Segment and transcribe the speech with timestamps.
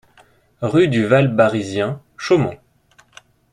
[0.63, 2.57] Rue du Val Barizien, Chaumont